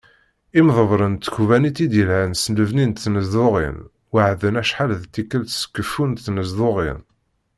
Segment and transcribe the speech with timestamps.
[0.59, 3.77] Imḍebbren n tkkebanit i d-yelhan s lebni n tnezduɣin,
[4.13, 6.99] weɛden acḥal d tikelt s keffu n tnezduɣin.